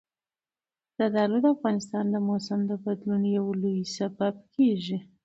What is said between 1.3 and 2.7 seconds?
د افغانستان د موسم